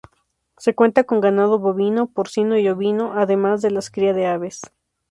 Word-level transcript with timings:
Se 0.57 0.73
cuenta 0.73 1.03
con 1.03 1.21
ganado 1.21 1.59
bovino, 1.59 2.07
porcino 2.07 2.57
y 2.57 2.67
ovino, 2.69 3.13
además 3.13 3.61
de 3.61 3.69
las 3.69 3.91
cría 3.91 4.13
de 4.13 4.25
aves. 4.25 4.61